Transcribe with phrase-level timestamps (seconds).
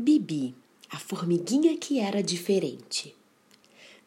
[0.00, 0.54] Bibi,
[0.88, 3.16] a formiguinha que era diferente.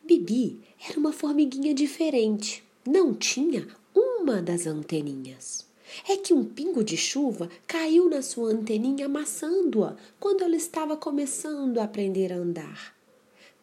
[0.01, 2.63] Bibi era uma formiguinha diferente.
[2.87, 5.67] Não tinha uma das anteninhas.
[6.07, 11.77] É que um pingo de chuva caiu na sua anteninha, amassando-a quando ela estava começando
[11.77, 12.95] a aprender a andar.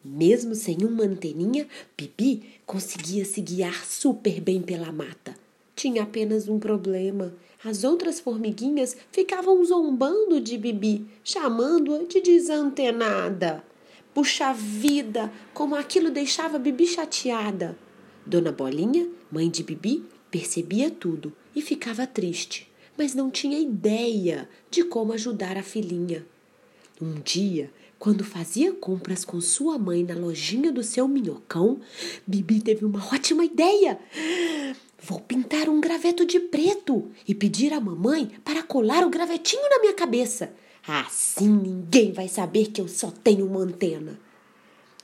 [0.05, 1.67] Mesmo sem uma anteninha,
[1.97, 5.35] Bibi conseguia se guiar super bem pela mata.
[5.75, 7.33] Tinha apenas um problema.
[7.63, 13.63] As outras formiguinhas ficavam zombando de Bibi, chamando-a de desantenada.
[14.13, 17.77] Puxa vida, como aquilo deixava Bibi chateada.
[18.25, 24.83] Dona Bolinha, mãe de Bibi, percebia tudo e ficava triste, mas não tinha ideia de
[24.83, 26.25] como ajudar a filhinha.
[27.01, 31.81] Um dia, quando fazia compras com sua mãe na lojinha do seu minhocão,
[32.25, 33.99] Bibi teve uma ótima ideia.
[35.01, 39.79] Vou pintar um graveto de preto e pedir à mamãe para colar o gravetinho na
[39.79, 40.53] minha cabeça.
[40.85, 44.19] Assim ninguém vai saber que eu só tenho uma antena.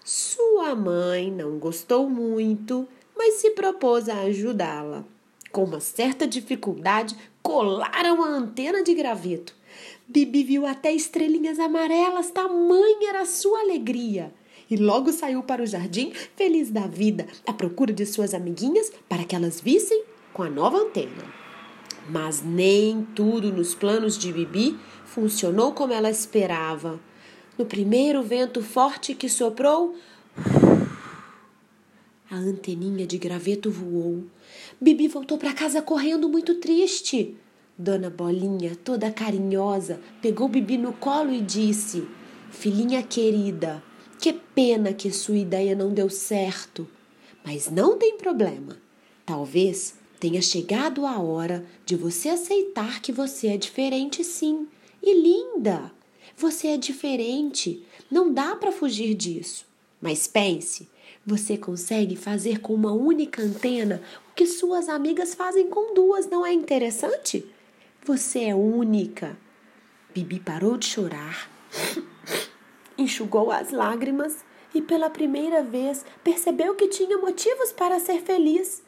[0.03, 5.05] Sua mãe não gostou muito, mas se propôs a ajudá-la.
[5.51, 9.55] Com uma certa dificuldade, colaram a antena de graveto.
[10.07, 14.33] Bibi viu até estrelinhas amarelas, tamanha era a sua alegria.
[14.69, 19.23] E logo saiu para o jardim, feliz da vida, à procura de suas amiguinhas para
[19.23, 21.23] que elas vissem com a nova antena.
[22.09, 26.99] Mas nem tudo nos planos de Bibi funcionou como ela esperava.
[27.57, 29.95] No primeiro vento forte que soprou,
[32.29, 34.25] a anteninha de graveto voou.
[34.81, 37.37] Bibi voltou para casa correndo muito triste.
[37.77, 42.07] Dona Bolinha, toda carinhosa, pegou Bibi no colo e disse:
[42.49, 43.81] Filhinha querida,
[44.25, 46.87] que pena que sua ideia não deu certo.
[47.43, 48.75] Mas não tem problema.
[49.23, 54.67] Talvez tenha chegado a hora de você aceitar que você é diferente, sim.
[54.99, 55.91] E linda!
[56.35, 57.85] Você é diferente.
[58.09, 59.63] Não dá para fugir disso.
[60.01, 60.89] Mas pense,
[61.23, 66.43] você consegue fazer com uma única antena o que suas amigas fazem com duas, não
[66.43, 67.45] é interessante?
[68.03, 69.37] Você é única.
[70.15, 71.47] Bibi parou de chorar,
[72.97, 78.83] enxugou as lágrimas e pela primeira vez percebeu que tinha motivos para ser feliz.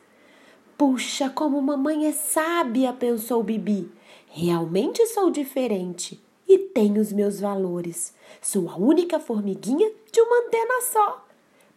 [0.77, 3.89] Puxa, como mamãe é sábia, pensou Bibi.
[4.27, 8.13] Realmente sou diferente e tenho os meus valores.
[8.41, 11.27] Sou a única formiguinha de uma antena só.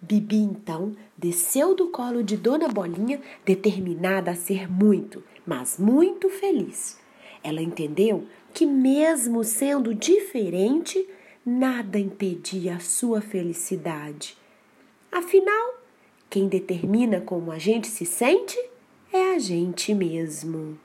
[0.03, 6.99] Bibi então desceu do colo de Dona Bolinha, determinada a ser muito, mas muito feliz.
[7.43, 11.07] Ela entendeu que, mesmo sendo diferente,
[11.45, 14.37] nada impedia a sua felicidade.
[15.11, 15.81] Afinal,
[16.29, 18.59] quem determina como a gente se sente
[19.13, 20.79] é a gente mesmo.